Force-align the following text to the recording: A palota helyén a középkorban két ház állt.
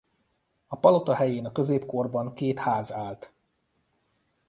A 0.67 0.75
palota 0.79 1.15
helyén 1.15 1.45
a 1.45 1.51
középkorban 1.51 2.33
két 2.33 2.59
ház 2.59 2.91
állt. 2.91 3.33